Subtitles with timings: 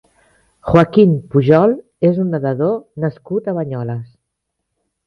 [0.69, 1.75] Joaquín Pujol
[2.09, 2.75] és un nedador
[3.07, 4.07] nascut a Banyoles.